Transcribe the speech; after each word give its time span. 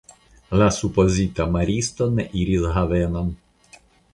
La 0.61 0.69
supozita 0.77 1.47
maristo 1.57 2.09
ne 2.15 2.27
iris 2.45 2.67
havenon. 2.79 3.31